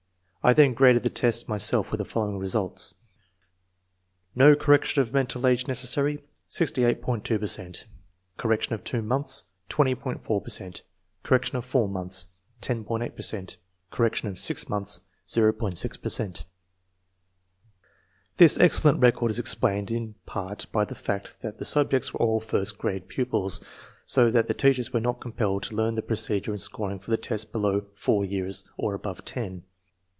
[0.43, 2.95] I then graded the tests myself, with the following results:
[4.33, 7.85] No correction of mental age necessary 68.& per cent
[8.37, 9.43] Correction of months.............
[9.69, 9.93] 20.
[9.93, 10.81] 4 per cent
[11.21, 12.25] Correction of 4 months..............
[12.63, 13.57] 10.8 per cent
[13.91, 15.01] Correction of 6 months..............
[15.27, 16.45] 0.6 per cent"
[18.37, 22.39] This excellent record is explained in part by the fact that the subjects were all
[22.39, 23.63] first grade pupils,
[24.07, 27.17] so that the teachers were not compelled to learn the procedure and scoring for the
[27.17, 29.65] tests below four years or above ten.